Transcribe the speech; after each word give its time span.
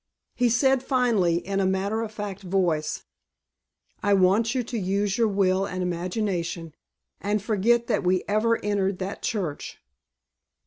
He 0.33 0.49
said 0.49 0.81
finally, 0.81 1.35
in 1.45 1.59
a 1.59 1.65
matter 1.67 2.01
of 2.01 2.11
fact 2.11 2.41
voice: 2.41 3.03
"I 4.01 4.15
want 4.15 4.55
you 4.55 4.63
to 4.63 4.79
use 4.79 5.15
your 5.15 5.27
will 5.27 5.67
and 5.67 5.83
imagination 5.83 6.73
and 7.19 7.39
forget 7.39 7.85
that 7.85 8.03
we 8.03 8.23
ever 8.27 8.57
entered 8.65 8.97
that 8.97 9.21
church." 9.21 9.77